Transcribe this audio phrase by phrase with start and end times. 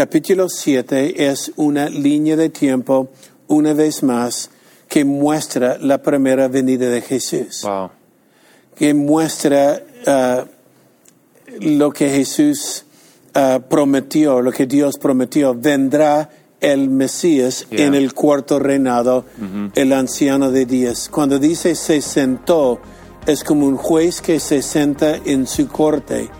[0.00, 3.10] capítulo 7 es una línea de tiempo,
[3.48, 4.48] una vez más,
[4.88, 7.90] que muestra la primera venida de Jesús, Wow.
[8.76, 10.46] que muestra ah,
[11.60, 12.86] lo que Jesús
[13.34, 15.54] ah, prometió, lo que Dios prometió.
[15.54, 16.30] Vendrá
[16.60, 17.84] el Mesías Yeah.
[17.88, 19.26] en el cuarto reinado,
[19.74, 21.10] el anciano de días.
[21.10, 22.80] Cuando dice se sentó,
[23.26, 26.30] es como un juez que se senta en su corte.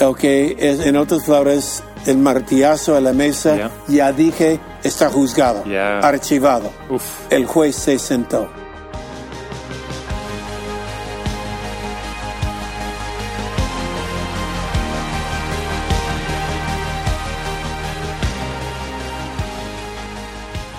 [0.00, 3.70] Ok, es, en otras palabras, el martillazo a la mesa, Yeah.
[3.88, 5.98] ya dije, está juzgado, Yeah.
[6.00, 6.70] archivado.
[6.90, 7.02] Uf.
[7.30, 8.48] El juez se sentó.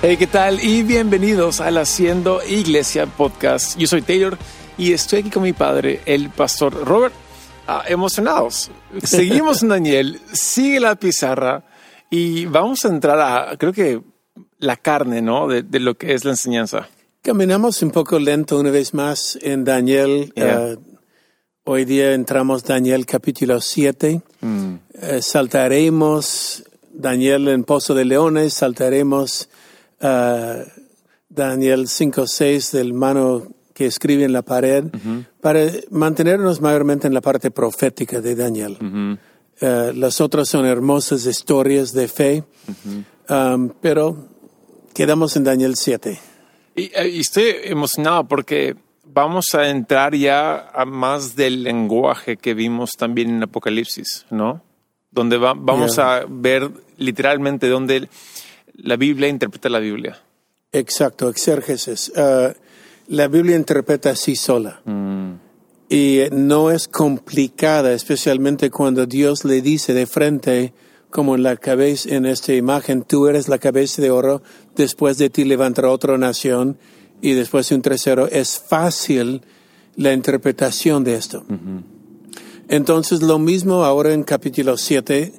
[0.01, 0.63] Hey, ¿qué tal?
[0.63, 3.75] Y bienvenidos al Haciendo Iglesia Podcast.
[3.77, 4.37] Yo soy Taylor
[4.77, 7.13] y estoy aquí con mi padre, el pastor Robert.
[7.67, 8.69] Ah, emocionados.
[9.03, 11.63] Seguimos en Daniel, sigue la pizarra
[12.09, 14.01] y vamos a entrar a, creo que,
[14.59, 15.47] la carne, ¿no?
[15.47, 16.87] De, de lo que es la enseñanza.
[17.25, 20.31] Caminamos un poco lento una vez más en Daniel.
[20.35, 20.73] Yeah.
[20.73, 20.77] Eh,
[21.63, 24.21] hoy día entramos Daniel capítulo 7.
[24.93, 29.49] Eh, saltaremos Daniel en Pozo de Leones, saltaremos
[29.99, 30.65] eh,
[31.27, 34.85] Daniel 5.6 del mano que escribe en la pared,
[35.41, 35.59] para
[35.91, 38.77] mantenernos mayormente en la parte profética de Daniel.
[39.61, 42.43] Eh, las otras son hermosas historias de fe,
[43.29, 44.29] um, pero
[44.93, 46.17] quedamos en Daniel 7.
[46.75, 52.53] Y, eh, y estoy emocionado porque vamos a entrar ya a más del lenguaje que
[52.53, 54.61] vimos también en Apocalipsis, ¿no?
[55.11, 56.15] Donde va- vamos Yeah.
[56.17, 58.07] a ver literalmente donde
[58.77, 60.17] la Biblia interpreta la Biblia.
[60.71, 62.11] Exacto, exérgesis.
[62.15, 62.53] Uh,
[63.07, 64.81] la Biblia interpreta así sola.
[65.89, 70.73] Y no es complicada, especialmente cuando Dios le dice de frente,
[71.09, 74.41] como en la cabeza, en esta imagen, tú eres la cabeza de oro,
[74.75, 76.77] después de ti levantará otra nación,
[77.21, 78.27] y después un tercero.
[78.27, 79.41] Es fácil
[79.95, 81.45] la interpretación de esto.
[82.67, 85.33] Entonces, lo mismo ahora en capítulo 7,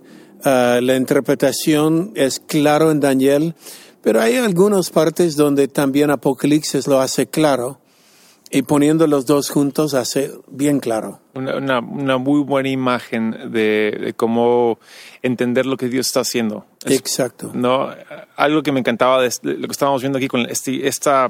[0.44, 3.54] ah, la interpretación es claro en Daniel,
[4.06, 7.80] pero hay algunas partes donde también Apocalipsis lo hace claro,
[8.52, 11.18] y poniendo los dos juntos hace bien claro.
[11.34, 14.78] Una, una- una muy buena imagen de, de cómo
[15.22, 16.64] entender lo que Dios está haciendo.
[16.84, 17.50] Es- Exacto.
[17.52, 17.88] No,
[18.36, 21.28] algo que me encantaba de este- lo que estábamos viendo aquí con este- esta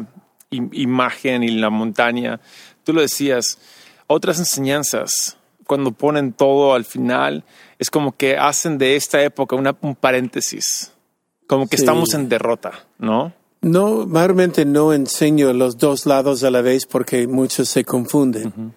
[0.50, 2.38] im- imagen y la montaña,
[2.84, 3.59] tú lo decías,
[4.06, 7.42] otras enseñanzas, cuando ponen todo al final,
[7.78, 10.92] es como que hacen de esta época una, un paréntesis,
[11.46, 11.82] como que Sí.
[11.82, 13.32] estamos en derrota, ¿no?
[13.62, 18.74] No, mayormente no enseño los dos lados a la vez porque muchos se confunden.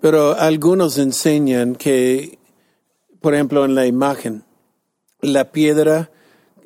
[0.00, 2.38] Pero algunos enseñan que,
[3.20, 4.44] por ejemplo, en la imagen,
[5.20, 6.10] la piedra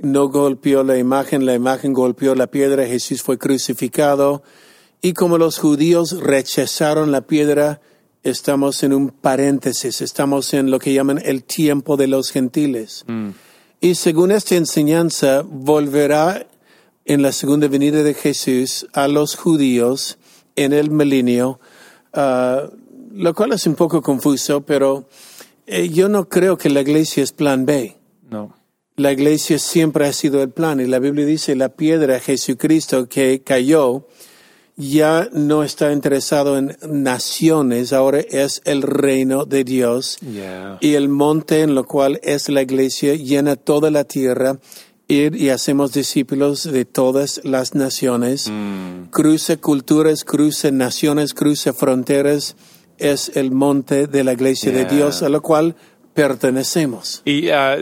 [0.01, 4.43] no golpeó la imagen, la imagen golpeó la piedra, Jesús fue crucificado.
[5.03, 7.81] Y como los judíos rechazaron la piedra,
[8.23, 13.05] estamos en un paréntesis, estamos en lo que llaman el tiempo de los gentiles.
[13.81, 16.47] Y según esta enseñanza, volverá
[17.05, 20.19] en la segunda venida de Jesús a los judíos
[20.57, 21.61] en el milenio,
[22.13, 22.69] ah,
[23.13, 25.09] lo cual es un poco confuso, pero
[25.67, 27.97] eh, yo no creo que la iglesia es plan B.
[28.29, 28.57] No.
[28.97, 33.43] La iglesia siempre ha sido el plan y la Biblia dice la piedra Jesucristo que
[33.43, 34.09] cayó
[34.79, 40.79] ya no está interesado en naciones, ahora es el reino de Dios Yeah.
[40.81, 44.59] y el monte en lo cual es la iglesia llena toda la tierra
[45.09, 48.53] ir y hacemos discípulos de todas las naciones.
[49.11, 52.57] Cruce culturas, cruce naciones, cruce fronteras.
[52.99, 54.85] Es el monte de la iglesia de.
[54.85, 55.77] Dios a lo cual
[56.15, 57.23] pertenecemos.
[57.25, 57.79] Y ah,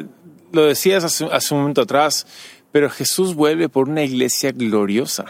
[0.53, 2.27] lo decías hace, hace un momento atrás,
[2.71, 5.25] pero Jesús vuelve por una iglesia gloriosa.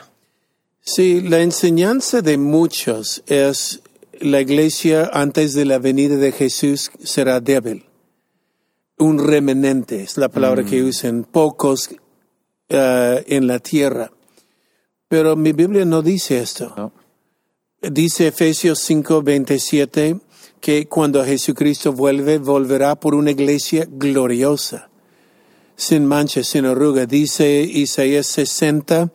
[0.88, 3.82] Sí, la enseñanza de muchos es
[4.20, 7.86] la iglesia antes de la venida de Jesús será débil.
[8.96, 11.90] Un remanente es la palabra que usan pocos
[12.68, 14.12] eh, en la tierra.
[15.08, 16.72] Pero mi Biblia no dice esto.
[16.76, 16.92] ¿no?
[17.82, 20.20] Dice Efesios 5, 27
[20.60, 24.88] que cuando Jesucristo vuelve, volverá por una iglesia gloriosa,
[25.74, 27.06] sin mancha, sin arruga.
[27.06, 29.10] Dice Isaías 60,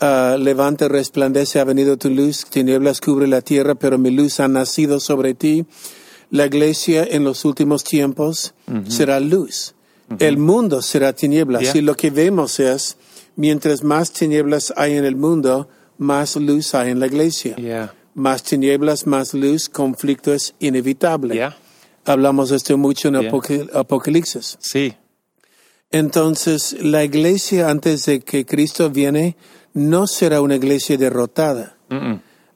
[0.00, 4.48] ah, levanta, resplandece, ha venido tu luz, tinieblas cubre la tierra, pero mi luz ha
[4.48, 5.66] nacido sobre ti.
[6.30, 8.54] La iglesia en los últimos tiempos
[8.88, 9.74] será luz.
[10.18, 11.62] El mundo será tinieblas.
[11.62, 11.76] Yeah.
[11.76, 12.96] Y lo que vemos es,
[13.36, 15.68] mientras más tinieblas hay en el mundo,
[15.98, 17.56] más luz hay en la iglesia.
[17.56, 17.94] Yeah.
[18.14, 21.34] Más tinieblas, más luz, conflicto es inevitable.
[21.34, 21.56] Yeah.
[22.04, 23.16] Hablamos de esto mucho en.
[23.16, 24.58] Apocal- Apocalipsis.
[24.60, 24.94] Sí.
[25.90, 29.36] Entonces, la iglesia antes de que Cristo viene
[29.78, 31.76] no será una iglesia derrotada.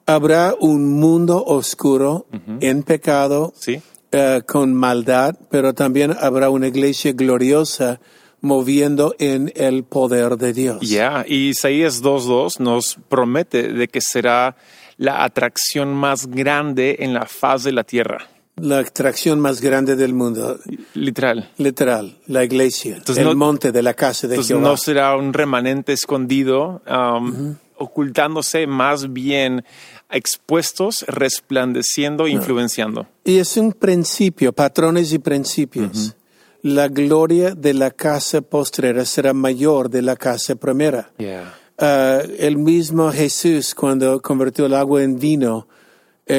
[0.07, 2.27] Habrá un mundo oscuro
[2.61, 3.81] en pecado, Sí.
[4.11, 8.01] eh, con maldad, pero también habrá una iglesia gloriosa
[8.41, 10.81] moviendo en el poder de Dios.
[10.83, 14.57] Ya, y Isaías 2.2 nos promete de que será
[14.99, 18.27] la atracción más grande en la faz de la tierra.
[18.57, 20.59] La atracción más grande del mundo,
[20.95, 21.51] Literal.
[21.57, 24.69] literal, la iglesia, Entonces, el no- monte de la casa de Entonces Jehová.
[24.69, 29.65] no será un remanente escondido, um, ocultándose, más bien
[30.11, 33.07] expuestos, resplandeciendo, influenciando.
[33.25, 36.15] Y es un principio, patrones y principios.
[36.63, 41.11] La gloria de la casa postrera será mayor de la casa primera.
[41.19, 41.55] Yeah.
[41.79, 45.67] Ah, el mismo Jesús, cuando convirtió el agua en vino,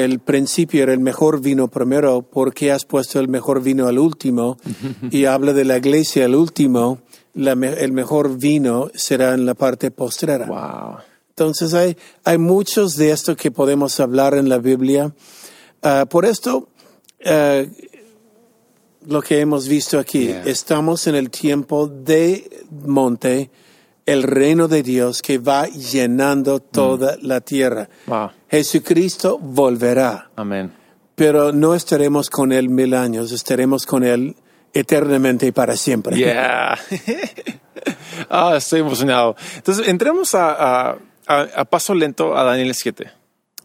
[0.02, 4.56] el principio era el mejor vino primero, porque has puesto el mejor vino al último?
[5.10, 6.98] y habla de la iglesia al último,
[7.34, 10.46] la me- el mejor vino será en la parte postrera.
[10.46, 10.98] Wow.
[11.30, 15.12] Entonces hay, hay muchos de esto que podemos hablar en la Biblia.
[15.82, 16.68] Ah, por esto,
[17.26, 17.62] ah,
[19.06, 20.44] lo que hemos visto aquí, Yeah.
[20.44, 23.50] estamos en el tiempo de monte,
[24.06, 27.88] el reino de Dios que va llenando toda la tierra.
[28.06, 28.30] Wow.
[28.50, 30.72] Jesucristo volverá, Amén.
[31.14, 34.36] pero no estaremos con Él mil años, estaremos con Él
[34.72, 36.16] eternamente y para siempre.
[36.16, 36.78] Yeah.
[38.30, 39.36] ah, estoy emocionado.
[39.56, 43.10] Entonces, entremos a, a- a- paso lento a Daniel 7.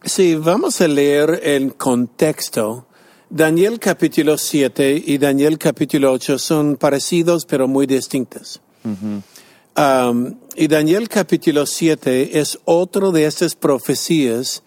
[0.04, 2.86] Sí, vamos a leer el contexto.
[3.28, 8.60] Daniel capítulo 7 y Daniel capítulo 8 son parecidos pero muy distintos.
[9.80, 14.62] Um, y Daniel capítulo 7 es otro de estas profecías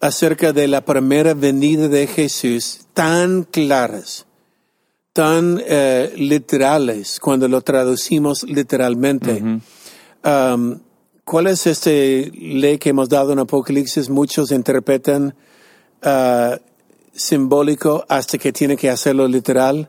[0.00, 4.26] acerca de la primera venida de Jesús tan claras,
[5.14, 9.42] tan eh, literales cuando lo traducimos literalmente.
[10.24, 10.80] Um,
[11.24, 14.10] ¿Cuál es este ley que hemos dado en Apocalipsis?
[14.10, 15.34] Muchos interpretan
[16.02, 16.58] ah,
[17.14, 19.86] simbólico hasta que tiene que hacerlo literal.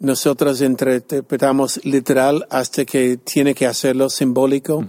[0.00, 4.84] Nosotros interpretamos literal hasta que tiene que hacerlo simbólico.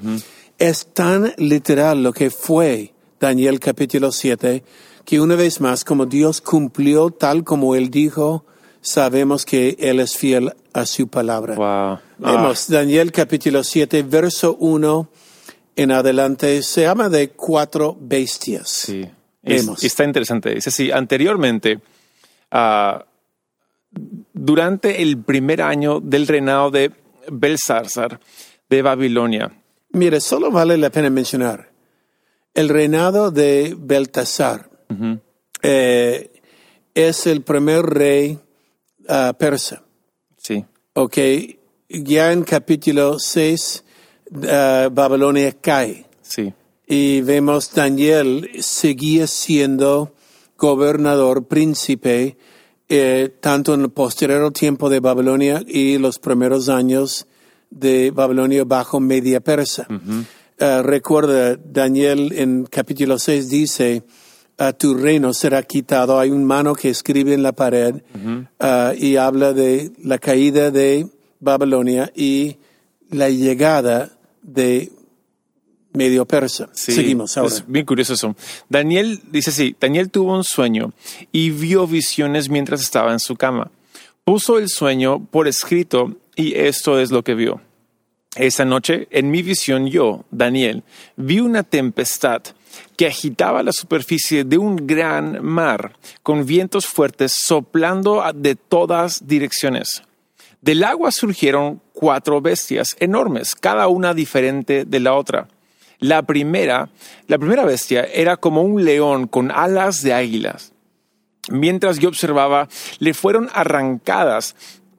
[0.57, 4.63] Es tan literal lo que fue Daniel capítulo 7
[5.05, 8.45] que una vez más, como Dios cumplió tal como Él dijo,
[8.81, 11.55] sabemos que Él es fiel a su palabra.
[11.55, 11.65] Wow.
[11.65, 15.09] Ah, Vemos Daniel capítulo 7, verso 1
[15.75, 18.69] en adelante, se llama de cuatro bestias.
[18.69, 19.01] Sí.
[19.41, 19.83] Es- Vemos.
[19.83, 20.53] está interesante.
[20.53, 21.79] Dice así, anteriormente,
[22.51, 23.03] ah,
[24.41, 26.91] durante el primer año del reinado de
[27.31, 28.19] Belsázar
[28.69, 29.51] de Babilonia,
[29.91, 31.71] Mire, solo vale la pena mencionar
[32.53, 34.69] el reinado de Beltasar.
[35.61, 36.29] eh,
[36.93, 38.39] es el primer rey
[39.07, 39.83] ah, persa.
[40.37, 41.17] sí, Ok,
[41.89, 43.83] ya en capítulo 6,
[44.47, 46.05] ah, Babilonia cae.
[46.21, 46.53] sí,
[46.87, 50.13] Y vemos Daniel seguía siendo
[50.57, 52.37] gobernador, príncipe,
[52.89, 57.27] eh, tanto en el posterior tiempo de Babilonia y los primeros años
[57.69, 59.87] de Babilonia bajo media persa.
[60.57, 64.03] Eh, recuerda, Daniel en capítulo 6 dice,
[64.57, 66.19] "A tu reino será quitado.
[66.19, 68.01] Hay un mano que escribe en la pared
[68.59, 71.07] ah, y habla de la caída de
[71.39, 72.57] Babilonia y
[73.11, 74.91] la llegada de
[75.93, 76.69] medio persa.
[76.73, 76.91] sí.
[76.91, 77.53] Seguimos ahora.
[77.53, 78.35] Es bien curioso eso.
[78.69, 80.93] Daniel dice así, Daniel tuvo un sueño
[81.31, 83.71] y vio visiones mientras estaba en su cama.
[84.23, 87.61] Puso el sueño por escrito y esto es lo que vio.
[88.35, 90.83] Esa noche, en mi visión, yo, Daniel,
[91.15, 92.43] vi una tempestad
[92.95, 100.03] que agitaba la superficie de un gran mar, con vientos fuertes soplando de todas direcciones.
[100.61, 105.47] Del agua surgieron cuatro bestias enormes, cada una diferente de la otra.
[105.99, 106.89] La primera,
[107.27, 110.71] la primera bestia era como un león con alas de águilas.
[111.49, 112.67] Mientras yo observaba,
[112.99, 114.55] le fueron arrancadas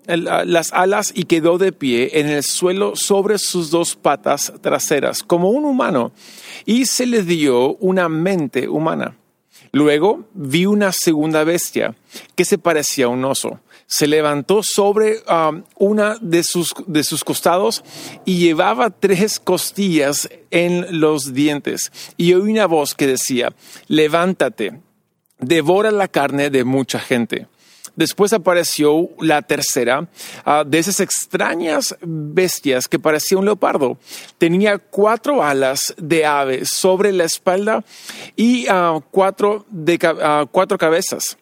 [0.08, 5.22] a- las alas y quedó de pie en el suelo sobre sus dos patas traseras,
[5.22, 6.12] como un humano,
[6.66, 9.16] y se le dio una mente humana.
[9.72, 11.94] Luego vi una segunda bestia
[12.34, 13.60] que se parecía a un oso.
[13.92, 17.82] Se levantó sobre um, una de sus, de sus costados
[18.24, 21.90] y llevaba tres costillas en los dientes.
[22.16, 23.52] Y oí una voz que decía,
[23.88, 24.80] levántate,
[25.40, 27.48] devora la carne de mucha gente.
[27.96, 30.08] Después apareció la tercera
[30.44, 33.98] ah, de esas extrañas bestias que parecía un leopardo.
[34.38, 37.84] Tenía cuatro alas de ave sobre la espalda
[38.36, 41.36] y ah, cuatro, de, ah, cuatro cabezas.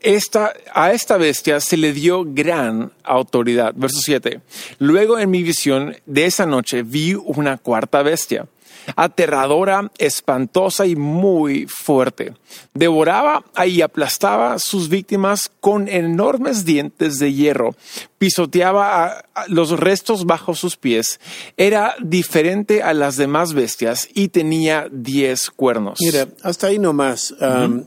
[0.00, 3.74] Esta, a esta bestia se le dio gran autoridad.
[3.74, 4.40] Verso 7.
[4.78, 8.46] Luego en mi visión de esa noche vi una cuarta bestia,
[8.94, 12.34] aterradora, espantosa y muy fuerte.
[12.74, 17.74] Devoraba y aplastaba sus víctimas con enormes dientes de hierro.
[18.18, 21.18] Pisoteaba los restos bajo sus pies.
[21.56, 25.98] Era diferente a las demás bestias y tenía diez cuernos.
[26.00, 27.34] Mira, hasta ahí nomás.
[27.40, 27.84] Um,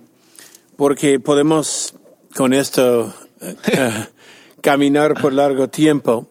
[0.75, 1.93] porque podemos
[2.35, 4.05] con esto uh,
[4.61, 6.29] caminar por largo tiempo.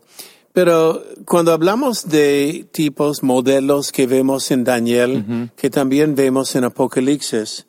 [0.53, 7.67] Pero cuando hablamos de tipos, modelos que vemos en Daniel, que también vemos en Apocalipsis,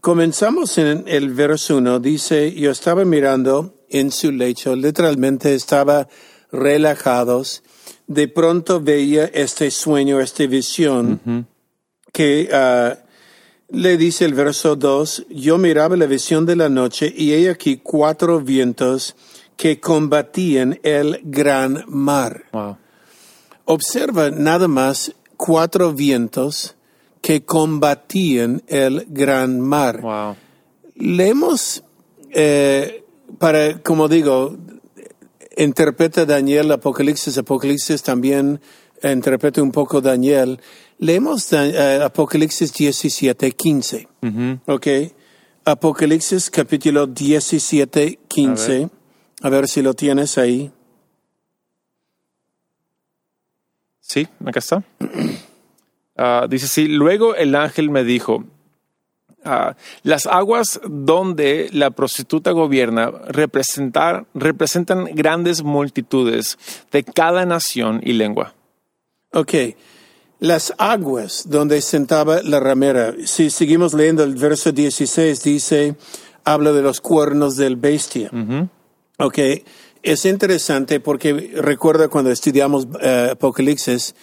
[0.00, 6.08] comenzamos en el verso 1, dice, yo estaba mirando en su lecho, literalmente estaba
[6.50, 7.62] relajados,
[8.08, 11.46] de pronto veía este sueño, esta visión,
[12.12, 13.05] que uh,
[13.68, 17.78] le dice el verso 2, yo miraba la visión de la noche y hay aquí
[17.82, 19.16] cuatro vientos
[19.56, 22.44] que combatían el gran mar.
[23.64, 26.76] Observa nada más cuatro vientos
[27.20, 30.00] que combatían el gran mar.
[30.00, 30.36] Wow.
[30.94, 31.82] Leemos,
[32.30, 33.04] eh,
[33.38, 34.56] para, como digo,
[35.56, 38.60] interpreta Daniel Apocalipsis, Apocalipsis también
[39.02, 40.60] interpreta un poco Daniel.
[40.98, 44.08] Leemos uh, Apocalipsis 17, 15.
[44.66, 44.86] Ok.
[45.64, 48.72] Apocalipsis capítulo 17, 15.
[48.72, 48.90] A ver.
[49.42, 50.72] A ver si lo tienes ahí.
[54.00, 54.84] Sí, acá está.
[56.16, 58.44] Uh, dice sí, luego el ángel me dijo,
[59.44, 59.74] uh,
[60.04, 66.58] las aguas donde la prostituta gobierna representar, representan grandes multitudes
[66.92, 68.54] de cada nación y lengua.
[69.32, 69.52] Ok,
[70.46, 73.14] las aguas donde sentaba la ramera.
[73.24, 75.96] Si seguimos leyendo el verso 16, dice,
[76.44, 78.30] habla de los cuernos del bestia.
[79.18, 79.38] Ok,
[80.02, 84.14] es interesante porque recuerda cuando estudiamos uh, Apocalipsis,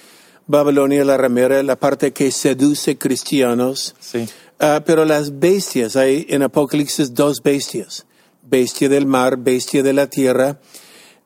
[0.48, 3.96] Babilonia, la ramera, la parte que seduce cristianos.
[4.00, 4.28] Sí.
[4.62, 8.06] Uh, pero las bestias, hay en Apocalipsis dos bestias,
[8.44, 10.60] bestia del mar, bestia de la tierra,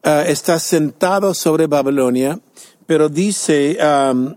[0.05, 2.39] uh, está sentado sobre Babilonia,
[2.87, 4.35] pero dice um,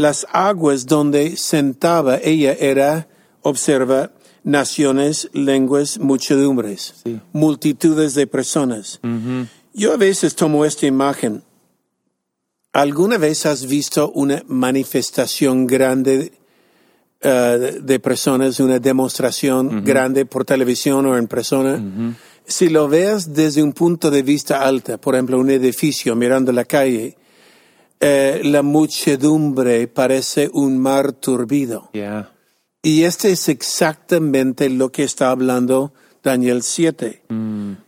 [0.00, 3.06] las aguas donde sentaba ella era,
[3.42, 4.10] observa,
[4.42, 7.20] naciones, lenguas, muchedumbres, Sí.
[7.32, 8.98] multitudes de personas.
[9.74, 11.42] Yo a veces tomo esta imagen.
[12.72, 16.32] ¿Alguna vez has visto una manifestación grande
[17.22, 22.14] uh, de, de personas, una demostración grande por televisión o en persona?
[22.46, 26.64] Si lo ves desde un punto de vista alto, por ejemplo, un edificio mirando la
[26.64, 27.16] calle,
[28.00, 31.90] eh, la muchedumbre parece un mar turbido.
[31.92, 32.32] Yeah.
[32.82, 35.92] Y este es exactamente lo que está hablando
[36.22, 37.22] Daniel 7.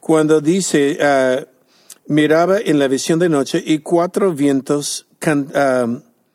[0.01, 1.47] Cuando dice, ah,
[2.07, 5.87] miraba en la visión de noche y cuatro vientos can- ah,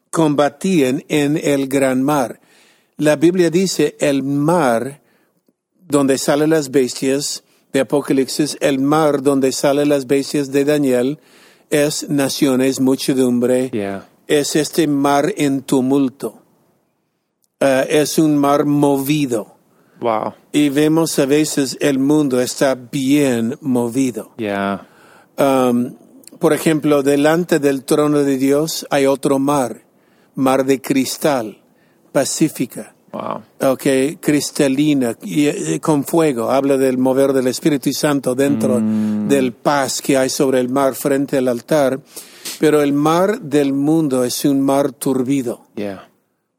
[0.09, 2.39] combatían en el gran mar.
[2.97, 5.01] La Biblia dice el mar
[5.87, 7.43] donde salen las bestias
[7.73, 11.19] de Apocalipsis, el mar donde salen las bestias de Daniel,
[11.69, 14.07] es naciones, muchedumbre, Yeah.
[14.27, 16.41] es este mar en tumulto.
[17.59, 19.55] Ah, es un mar movido.
[19.99, 20.33] Wow.
[20.51, 24.31] Y vemos a veces el mundo está bien movido.
[24.37, 24.87] Yeah.
[25.37, 25.95] Um,
[26.39, 29.85] por ejemplo, delante del trono de Dios hay otro mar,
[30.35, 31.63] mar de cristal,
[32.11, 33.41] pacífica, Wow.
[33.71, 36.51] okay, cristalina, y, eh, con fuego.
[36.51, 41.37] Habla del mover del Espíritu Santo dentro del paz que hay sobre el mar frente
[41.37, 41.99] al altar.
[42.59, 46.09] Pero el mar del mundo es un mar turbido Yeah.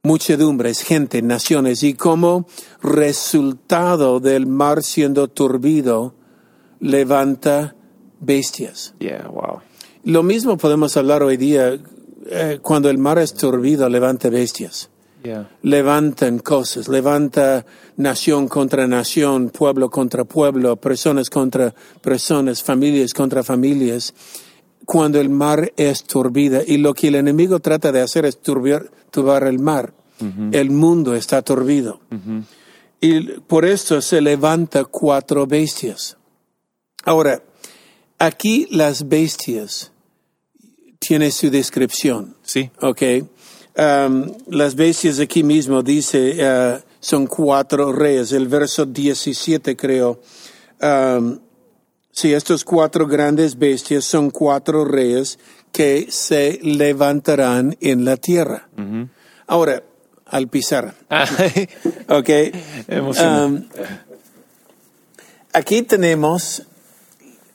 [0.02, 2.46] muchedumbres, gente, naciones, y como
[2.82, 6.14] resultado del mar siendo turbido,
[6.80, 7.74] levanta
[8.20, 8.94] bestias.
[8.98, 9.28] Yeah.
[9.28, 9.60] Wow.
[10.04, 11.78] Lo mismo podemos hablar hoy día,
[12.30, 14.90] eh, cuando el mar es turbido, levanta bestias.
[15.28, 15.50] Yeah.
[15.62, 17.66] Levantan cosas, levanta
[17.98, 24.14] nación contra nación, pueblo contra pueblo, personas contra personas, familias contra familias.
[24.86, 28.90] Cuando el mar es turbida y lo que el enemigo trata de hacer es turbiar,
[29.10, 29.92] turbar el mar.
[30.50, 32.00] El mundo está turbido.
[33.00, 36.16] Y por esto se levanta cuatro bestias.
[37.04, 37.42] Ahora,
[38.18, 39.92] aquí las bestias
[40.98, 42.34] tienen su descripción.
[42.42, 42.70] Sí.
[42.80, 43.02] Ok.
[43.78, 48.32] Um, las bestias aquí mismo dice, uh, son cuatro reyes.
[48.32, 50.20] El verso 17 creo.
[50.82, 51.38] Um,
[52.10, 55.38] sí, estos cuatro grandes bestias son cuatro reyes
[55.70, 58.68] que se levantarán en la tierra.
[59.46, 59.82] Ahora,
[60.26, 60.94] al pisar.
[62.08, 62.28] Ok.
[62.88, 63.80] Emocionante.
[63.80, 63.86] Um,
[65.52, 66.64] aquí tenemos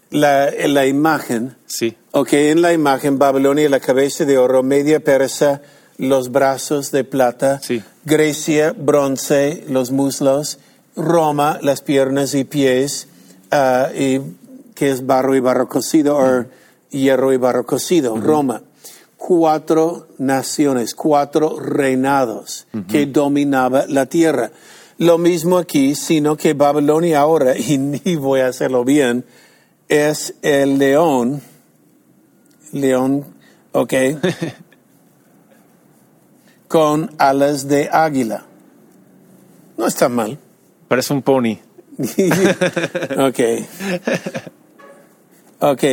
[0.10, 1.58] la, la imagen.
[1.66, 1.98] Sí.
[2.12, 5.62] Ok, en la imagen Babilonia, la cabeza de oro, media persa,
[6.04, 7.60] los brazos de plata.
[7.62, 7.84] Sí.
[8.06, 10.60] Grecia, bronce, los muslos.
[10.96, 13.08] Roma, las piernas y pies,
[13.52, 14.20] ah, y,
[14.76, 16.46] que es barro y barro cocido, o
[16.92, 18.16] hierro y barro cocido.
[18.18, 18.62] Roma.
[19.18, 24.52] Cuatro naciones, cuatro reinados que dominaba la tierra.
[24.98, 29.26] Lo mismo aquí, sino que Babilonia ahora, y ni voy a hacerlo bien,
[29.88, 31.42] es el león.
[32.74, 33.26] León,
[33.72, 33.94] ok.
[36.74, 38.46] con alas de águila.
[39.78, 40.40] No está mal.
[40.88, 41.60] Parece un pony.
[43.20, 43.40] ok.
[45.60, 45.84] Ok.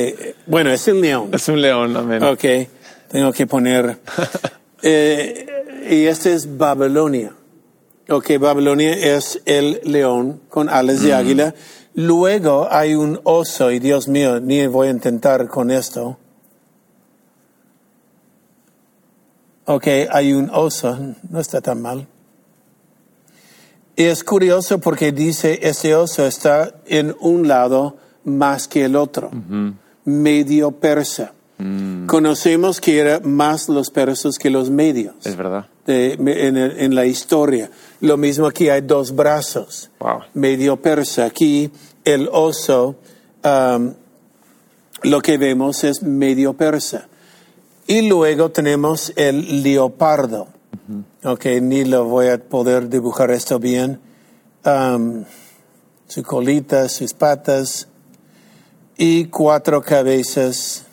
[0.46, 1.28] Bueno, es un león.
[1.34, 2.22] Es un león, amén.
[2.22, 2.44] Ok.
[3.10, 3.98] Tengo que poner.
[4.82, 5.46] Eh,
[5.90, 7.34] y este es Babilonia.
[8.08, 11.54] Ok, Babilonia es el león con alas de águila.
[11.92, 16.16] Luego hay un oso, y Dios mío, ni voy a intentar con esto.
[19.72, 20.98] Ok, hay un oso,
[21.30, 22.08] no está tan mal.
[23.94, 29.30] Y es curioso porque dice, ese oso está en un lado más que el otro,
[30.04, 31.32] medio persa.
[32.06, 35.66] Conocemos que era más los persos que los medios Es verdad.
[35.86, 37.70] de- en, el- en la historia.
[38.00, 40.20] Lo mismo aquí hay dos brazos, Wow.
[40.34, 41.26] medio persa.
[41.26, 41.70] Aquí
[42.04, 42.96] el oso,
[43.44, 43.92] um,
[45.02, 47.06] lo que vemos es medio persa.
[47.90, 50.46] Y luego tenemos el leopardo.
[51.24, 53.98] Ok, ni lo voy a poder dibujar esto bien.
[54.64, 55.24] Um,
[56.06, 57.88] su colita, sus patas
[58.96, 60.84] y cuatro cabezas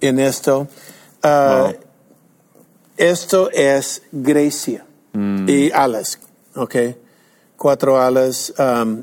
[0.00, 0.68] en esto.
[1.24, 1.74] Wow.
[2.96, 4.86] Esto es Grecia
[5.48, 6.20] y alas,
[6.54, 6.76] ¿ok?
[7.56, 8.54] Cuatro alas.
[8.60, 9.02] um,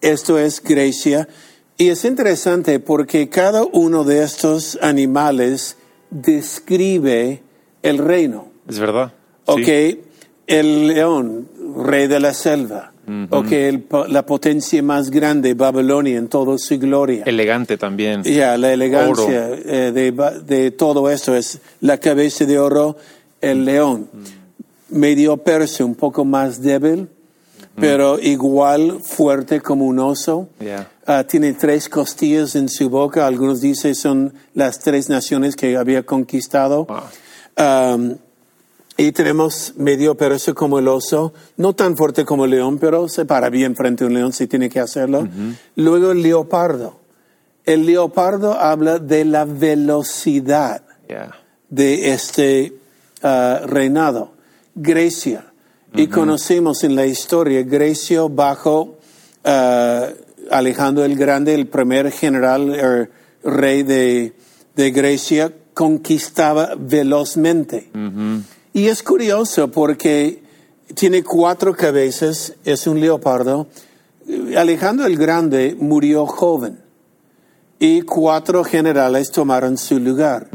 [0.00, 1.28] esto es Grecia
[1.76, 5.76] y es interesante porque cada uno de estos animales
[6.14, 7.42] describe
[7.82, 8.46] el reino.
[8.68, 9.12] Es verdad.
[9.46, 10.00] Ok, Sí.
[10.46, 11.48] el león,
[11.84, 12.92] rey de la selva.
[13.28, 17.24] Ok, el la potencia más grande, Babilonia en toda su gloria.
[17.26, 18.22] Elegante también.
[18.22, 20.12] Ya, la elegancia eh, de,
[20.46, 22.96] de todo esto es la cabeza de oro,
[23.42, 24.08] el león.
[24.88, 27.08] Medio persa, un poco más débil,
[27.76, 30.48] pero igual fuerte como un oso.
[30.58, 30.88] Yeah.
[31.06, 33.26] Ah, tiene tres costillas en su boca.
[33.26, 36.86] Algunos dicen son las tres naciones que había conquistado.
[36.86, 37.94] Wow.
[37.94, 38.16] Um,
[38.96, 43.24] y tenemos medio persa como el oso, no tan fuerte como el león, pero se
[43.24, 45.28] para bien frente a un león si tiene que hacerlo.
[45.76, 47.00] Luego el leopardo.
[47.64, 51.34] El leopardo habla de la velocidad Yeah.
[51.68, 52.72] de este
[53.22, 54.32] ah, reinado.
[54.74, 55.52] Grecia.
[55.94, 58.96] Y conocemos en la historia Grecia bajo
[59.44, 60.08] ah,
[60.50, 63.10] Alejandro el Grande, el primer general er,
[63.42, 64.32] rey de,
[64.76, 67.90] de Grecia, conquistaba velozmente.
[68.72, 70.42] Y es curioso porque
[70.94, 73.68] tiene cuatro cabezas, es un leopardo.
[74.56, 76.78] Alejandro el Grande murió joven
[77.78, 80.48] y cuatro generales tomaron su lugar.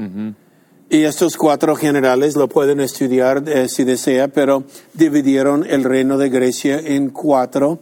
[0.90, 4.64] Y estos cuatro generales lo pueden estudiar eh, si desea, pero
[4.96, 7.80] dividieron el reino de Grecia en cuatro.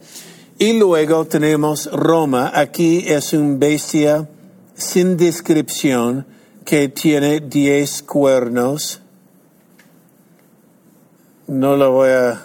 [0.60, 2.50] Y luego tenemos Roma.
[2.52, 4.28] Aquí es un bestia
[4.74, 6.26] sin descripción
[6.64, 9.00] que tiene diez cuernos.
[11.46, 12.44] No lo voy a...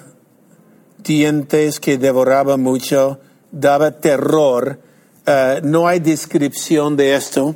[0.99, 3.19] Dientes que devoraba mucho,
[3.51, 4.79] daba terror.
[5.25, 7.55] Eh, no hay descripción de esto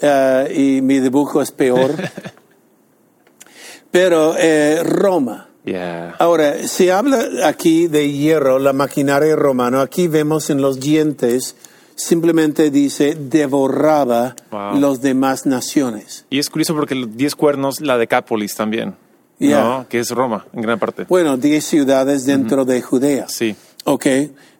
[0.00, 1.94] eh, y mi dibujo es peor.
[3.90, 5.49] Pero eh, Roma.
[5.70, 6.16] Yeah.
[6.18, 9.82] Ahora, se habla aquí de hierro, la maquinaria romana.
[9.82, 11.54] Aquí vemos en los dientes,
[11.94, 14.80] simplemente dice, devoraba Wow.
[14.80, 16.24] los demás naciones.
[16.28, 18.96] Y es curioso porque los diez cuernos, la Decápolis también.
[19.38, 19.62] Yeah.
[19.62, 19.86] ¿no?
[19.88, 21.04] Que es Roma, en gran parte.
[21.08, 23.28] Bueno, diez ciudades dentro de Judea.
[23.28, 23.54] Sí.
[23.84, 24.06] Ok,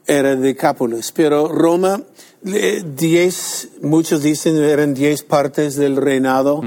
[0.07, 1.11] era Decápolis.
[1.13, 2.01] Pero Roma,
[2.43, 6.63] diez, muchos dicen eran diez partes del reinado,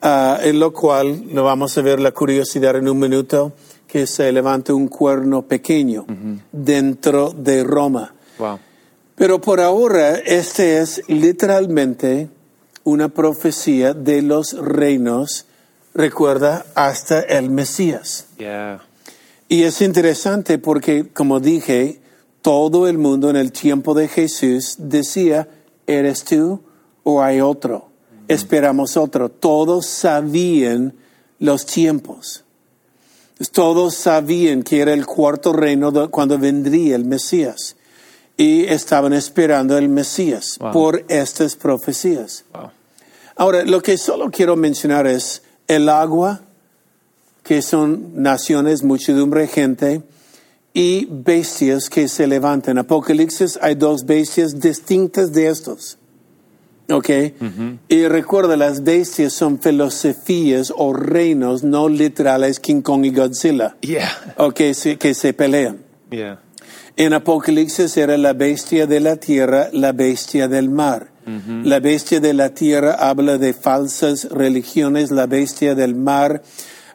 [0.00, 3.52] ah, en lo cual, lo vamos a ver la curiosidad en un minuto,
[3.90, 6.06] que se levanta un cuerno pequeño
[6.52, 8.14] dentro de Roma.
[8.38, 8.58] Wow.
[9.16, 12.28] Pero por ahora, este es literalmente
[12.84, 15.46] una profecía de los reinos,
[15.92, 18.26] recuerda, hasta el Mesías.
[18.38, 18.80] Yeah.
[19.48, 22.00] Y es interesante porque, como dije,
[22.42, 25.48] todo el mundo en el tiempo de Jesús decía,
[25.88, 26.62] ¿eres tú
[27.02, 27.88] o hay otro?
[28.28, 29.30] Esperamos otro.
[29.30, 30.94] Todos sabían
[31.40, 32.44] los tiempos.
[33.52, 37.76] Todos sabían que era el cuarto reino cuando vendría el Mesías.
[38.36, 40.72] y estaban esperando el Mesías Wow.
[40.72, 42.44] por estas profecías.
[42.54, 42.70] Wow.
[43.36, 46.40] Ahora, lo que solo quiero mencionar es el agua,
[47.42, 50.00] que son naciones, muchedumbre, gente,
[50.72, 52.72] y bestias que se levantan.
[52.72, 55.98] En Apocalipsis hay dos bestias distintas de estos.
[56.90, 57.08] ¿Ok?
[57.88, 63.76] Y recuerda, las bestias son filosofías o reinos no literales King Kong y Godzilla.
[63.80, 64.10] Yeah.
[64.38, 64.60] ¿Ok?
[64.74, 65.78] sí, que se pelean.
[66.10, 66.40] Yeah.
[66.96, 71.08] En Apocalipsis era la bestia de la tierra, la bestia del mar.
[71.62, 76.42] La bestia de la tierra habla de falsas religiones, la bestia del mar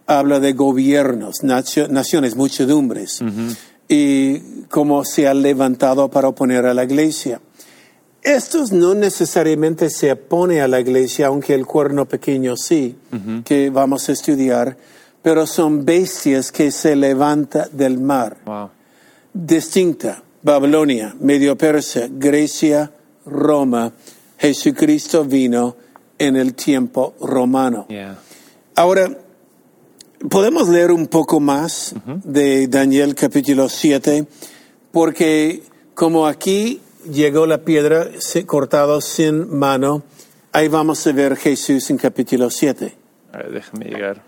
[0.08, 3.22] habla de gobiernos, nacio- naciones, muchedumbres,
[3.88, 7.40] y cómo se ha levantado para oponer a la iglesia.
[8.26, 12.96] Estos no necesariamente se opone a la iglesia, aunque el cuerno pequeño sí,
[13.46, 14.76] que vamos a estudiar,
[15.22, 18.70] pero son bestias que se levanta del mar Wow.
[19.32, 20.24] distinta.
[20.42, 22.92] Babilonia, Medio Persia, Grecia,
[23.28, 23.94] Roma.
[24.40, 25.76] Jesucristo vino
[26.18, 27.86] en el tiempo romano.
[27.90, 28.18] Yeah.
[28.76, 29.10] Ahora,
[30.30, 34.26] podemos leer un poco más de Daniel capítulo 7,
[34.92, 38.10] porque como aquí llegó la piedra
[38.46, 40.04] cortado sin mano,
[40.52, 42.96] ahí vamos a ver Jesús en capítulo 7.
[43.32, 44.22] A ver, déjame llegar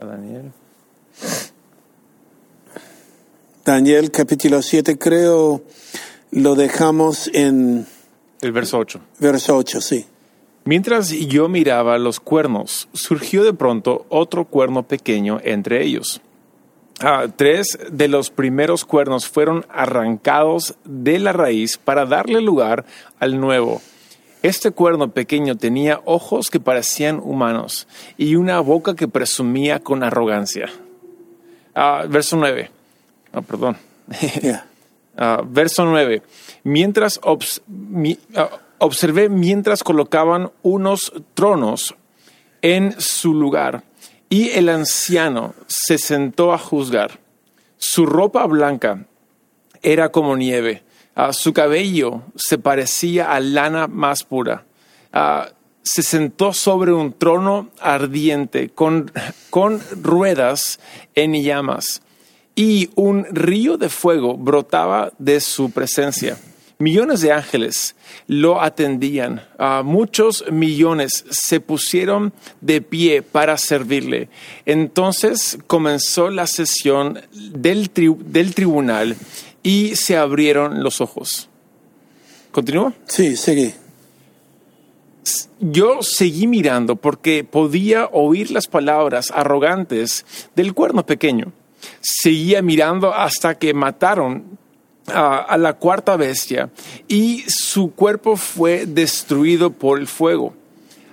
[0.00, 0.52] a Daniel.
[3.64, 5.62] Daniel capítulo 7, creo
[6.30, 7.86] lo dejamos en
[8.40, 9.00] El verso 8.
[9.18, 10.06] verso 8, sí.
[10.64, 16.20] Mientras yo miraba los cuernos, surgió de pronto otro cuerno pequeño entre ellos.
[17.00, 22.84] Ah, tres de los primeros cuernos fueron arrancados de la raíz para darle lugar
[23.20, 23.80] al nuevo.
[24.42, 30.70] Este cuerno pequeño tenía ojos que parecían humanos y una boca que presumía con arrogancia.
[31.74, 32.70] Ah, verso 9.
[33.32, 33.76] Ah, perdón.
[34.42, 34.66] Yeah.
[35.16, 36.22] Ah, verso 9.
[36.64, 38.18] Mientras obs- mi-
[38.78, 41.94] observé mientras colocaban unos tronos
[42.62, 43.82] en su lugar
[44.28, 47.20] y el anciano se sentó a juzgar.
[47.76, 49.06] Su ropa blanca
[49.82, 50.82] era como nieve.
[51.14, 54.64] Ah, su cabello se parecía a lana más pura.
[55.12, 55.50] Ah,
[55.82, 59.10] se sentó sobre un trono ardiente con,
[59.50, 60.78] con ruedas
[61.14, 62.02] en llamas
[62.54, 66.36] y un río de fuego brotaba de su presencia.
[66.80, 67.96] Millones de ángeles
[68.28, 69.42] lo atendían.
[69.82, 74.28] Muchos millones se pusieron de pie para servirle.
[74.64, 79.16] Entonces comenzó la sesión del, tri- del tribunal
[79.64, 81.48] y se abrieron los ojos.
[82.52, 82.94] ¿Continúa?
[83.06, 83.74] Sí, sigue.
[85.58, 91.52] Yo seguí mirando porque podía oír las palabras arrogantes del cuerno pequeño.
[92.00, 94.58] Seguía mirando hasta que mataron
[95.14, 96.70] a, la cuarta bestia
[97.06, 100.54] y su cuerpo fue destruido por el fuego.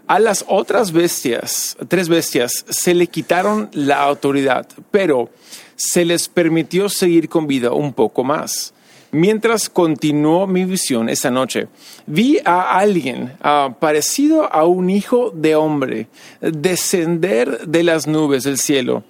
[0.08, 5.30] A las otras bestias, tres bestias, se le quitaron la autoridad, pero
[5.76, 8.74] se les permitió seguir con vida un poco más.
[9.12, 11.70] Mientras continuó mi visión esa noche,
[12.06, 16.08] vi a alguien ah, parecido a un hijo de hombre
[16.42, 19.04] descender de las nubes del cielo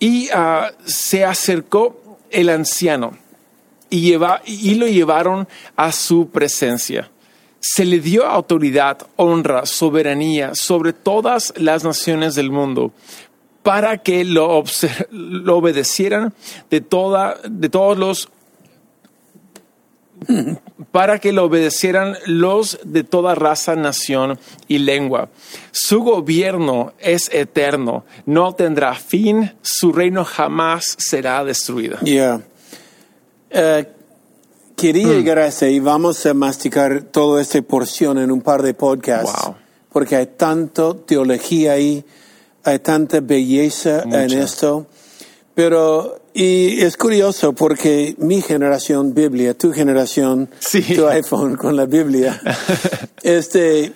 [0.00, 3.21] y ah, se acercó el anciano
[3.92, 7.10] y, lo llevaron a su presencia.
[7.60, 12.92] Se le dio autoridad, honra, soberanía sobre todas las naciones del mundo
[13.62, 14.64] para que lo,
[15.48, 16.34] obedecieran
[16.70, 18.28] de, toda, de todos los
[20.92, 25.30] para que lo obedecieran los de toda raza, nación y lengua.
[25.72, 31.98] Su gobierno es eterno, no tendrá fin, su reino jamás será destruido.
[33.52, 33.86] Eh,
[34.76, 38.74] quería llegar a ese y vamos a masticar toda esta porción en un par de
[38.74, 39.44] podcasts.
[39.44, 39.54] Wow.
[39.92, 42.04] Porque hay tanto teología ahí,
[42.64, 44.42] hay tanta belleza en Mucha.
[44.42, 44.86] esto.
[45.54, 50.82] Pero, y es curioso porque mi generación, Biblia, tu generación, Sí.
[50.94, 52.40] tu iPhone con la Biblia,
[53.22, 53.92] este,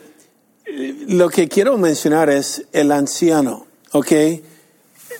[1.08, 4.12] lo que quiero mencionar es el anciano, ¿ok?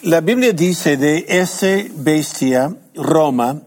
[0.03, 3.63] La Biblia dice de ese bestia, Roma,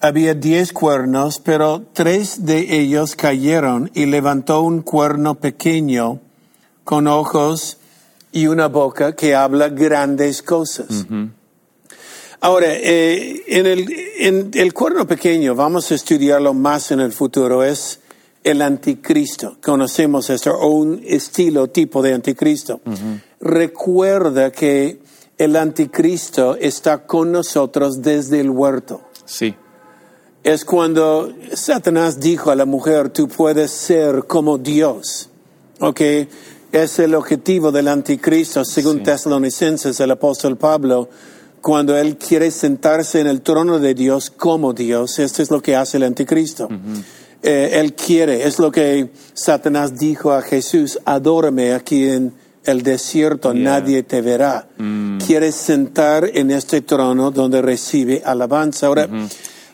[0.00, 6.20] había diez cuernos, pero tres de ellos cayeron y levantó un cuerno pequeño
[6.84, 7.76] con ojos
[8.32, 11.06] y una boca que habla grandes cosas.
[12.40, 13.86] Ahora, eh, en, el,
[14.18, 18.00] en el cuerno pequeño, vamos a estudiarlo más en el futuro, es
[18.42, 19.58] el anticristo.
[19.62, 22.80] Conocemos esto, o un estilo, tipo de anticristo.
[23.40, 25.00] Recuerda que
[25.36, 29.02] el anticristo está con nosotros desde el huerto.
[29.26, 29.54] Sí,
[30.42, 35.28] es cuando Satanás dijo a la mujer, tú puedes ser como Dios.
[35.80, 36.00] ¿Ok?
[36.72, 39.02] Es el objetivo del anticristo, según Sí.
[39.04, 41.08] Tesalonicenses, el apóstol Pablo,
[41.60, 45.76] cuando él quiere sentarse en el trono de Dios como Dios, esto es lo que
[45.76, 46.68] hace el anticristo.
[47.42, 52.32] Eh, él quiere, es lo que Satanás dijo a Jesús, adórame aquí en
[52.64, 53.62] el desierto, Yeah.
[53.62, 54.68] nadie te verá.
[55.26, 58.86] Quiere sentar en este trono donde recibe alabanza.
[58.86, 59.08] Ahora,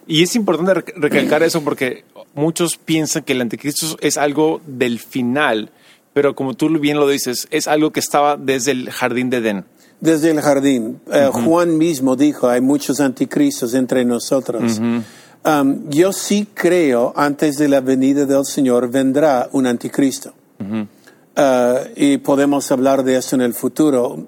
[0.07, 4.99] Y es importante rec- recalcar eso porque muchos piensan que el anticristo es algo del
[5.01, 5.71] final,
[6.13, 9.65] pero como tú bien lo dices, es algo que estaba desde el jardín de Edén.
[10.01, 14.79] Desde el jardín, eh, Juan mismo dijo, hay muchos anticristos entre nosotros.
[14.79, 20.33] Um, yo sí creo, antes de la venida del Señor, vendrá un anticristo.
[20.59, 24.27] Uh, y podemos hablar de eso en el futuro.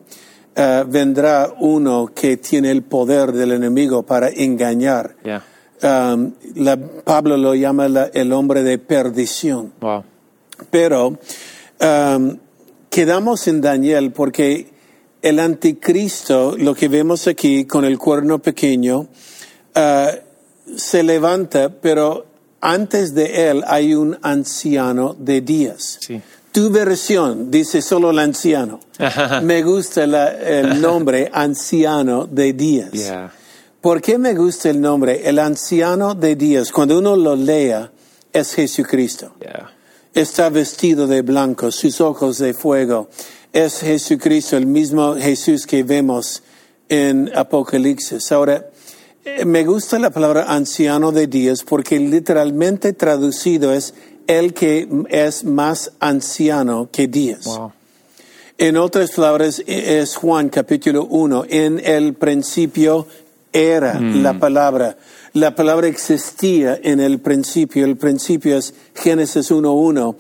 [0.57, 5.17] Uh, vendrá uno que tiene el poder del enemigo para engañar.
[5.83, 9.73] Um, la- Pablo lo llama la- el hombre de perdición.
[9.81, 10.03] Wow.
[10.71, 11.19] Pero
[11.81, 12.37] um,
[12.91, 14.67] quedamos en Daniel porque
[15.23, 19.01] el anticristo, lo que vemos aquí con el cuerno pequeño,
[19.77, 22.27] uh, se levanta, pero
[22.61, 25.99] antes de él hay un anciano de días.
[26.01, 26.21] Sí.
[26.51, 28.81] Tu versión dice solo el anciano.
[29.43, 32.91] Me gusta la- el nombre anciano de días.
[32.91, 33.33] Yeah.
[33.81, 35.29] ¿Por qué me gusta el nombre?
[35.29, 37.93] El anciano de días, cuando uno lo lea,
[38.33, 39.33] es Jesucristo.
[39.41, 39.71] Yeah.
[40.13, 43.09] Está vestido de blanco, sus ojos de fuego.
[43.53, 46.43] Es Jesucristo, el mismo Jesús que vemos
[46.89, 48.33] en Apocalipsis.
[48.33, 48.67] Ahora,
[49.25, 53.95] eh, me gusta la palabra anciano de días porque literalmente traducido es
[54.27, 57.45] el que es más anciano que días.
[57.45, 57.73] Wow.
[58.59, 61.45] En otras palabras, e- es Juan capítulo 1.
[61.49, 63.07] En el principio
[63.53, 64.97] era la palabra.
[65.33, 67.85] La palabra existía en el principio.
[67.85, 70.17] El principio es Génesis 1.1.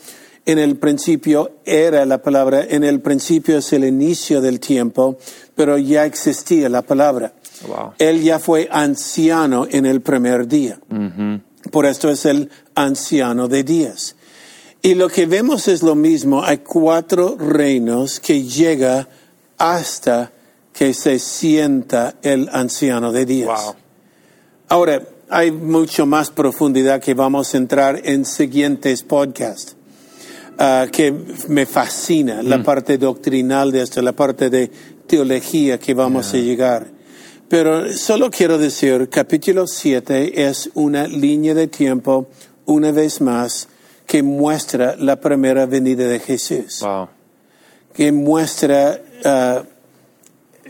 [0.46, 2.64] En el principio era la palabra.
[2.64, 5.18] En el principio es el inicio del tiempo,
[5.54, 7.32] pero ya existía la palabra.
[7.66, 7.92] Wow.
[7.98, 10.78] Él ya fue anciano en el primer día.
[11.70, 14.16] Por esto es el anciano de días.
[14.80, 16.44] Y lo que vemos es lo mismo.
[16.44, 19.08] Hay cuatro reinos que llega
[19.58, 20.32] hasta
[20.78, 23.64] que se sienta el anciano de días.
[23.64, 23.74] Wow.
[24.68, 29.74] Ahora, hay mucho más profundidad que vamos a entrar en siguientes podcasts,
[30.56, 31.12] ah, que
[31.48, 34.70] me fascina la parte doctrinal de esto, la parte de
[35.08, 36.86] teología que vamos a llegar.
[37.48, 42.28] Pero solo quiero decir, capítulo 7 es una línea de tiempo,
[42.66, 43.68] una vez más,
[44.06, 47.08] que muestra la primera venida de Jesús Wow.
[47.92, 49.64] que muestra ah,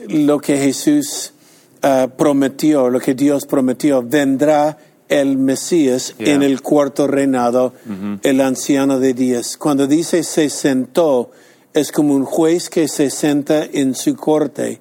[0.08, 1.32] lo que Jesús
[1.82, 4.02] ah, prometió, lo que Dios prometió.
[4.02, 6.34] Vendrá el Mesías Yeah.
[6.34, 7.72] en el cuarto reinado,
[8.22, 9.56] el anciano de días.
[9.56, 11.30] Cuando dice se sentó,
[11.72, 14.80] es como un juez que se senta en su corte.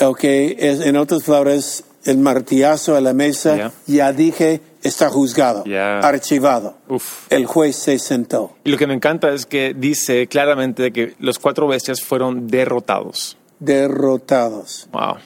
[0.00, 3.72] Okay, es, en otras palabras, el martillazo a la mesa, Yeah.
[3.86, 6.00] ya dije, está juzgado, Yeah.
[6.00, 6.76] archivado.
[6.88, 7.26] Uf.
[7.30, 8.56] El juez se sentó.
[8.64, 13.36] Y lo que me encanta es que dice claramente que los cuatro bestias fueron derrotados.
[13.64, 14.88] Derrotados.
[14.92, 15.16] Wow.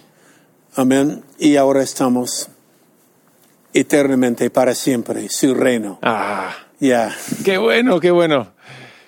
[0.77, 1.24] Amén.
[1.38, 2.48] Y ahora estamos
[3.72, 5.98] eternamente para siempre, su reino.
[6.03, 7.14] Ah, Ya.
[7.44, 8.53] qué bueno, qué bueno.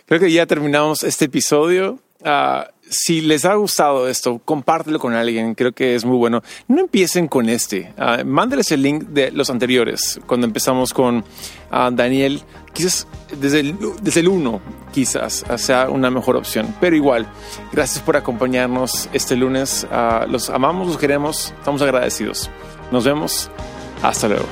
[0.07, 2.01] Creo que ya terminamos este episodio.
[2.25, 5.55] Ah, si les ha gustado esto, compártelo con alguien.
[5.55, 6.43] Creo que es muy bueno.
[6.69, 7.93] No empiecen con este.
[7.97, 10.21] Ah, mándeles el link de los anteriores.
[10.27, 11.25] Cuando empezamos con
[11.71, 12.43] ah, Daniel,
[12.75, 13.07] quizás
[13.41, 14.61] desde el, desde el 1,
[14.93, 16.75] quizás sea una mejor opción.
[16.81, 17.29] Pero igual,
[17.73, 19.87] gracias por acompañarnos este lunes.
[19.91, 22.51] Ah, los amamos, los queremos, estamos agradecidos.
[22.91, 23.51] Nos vemos.
[24.03, 24.47] Hasta luego.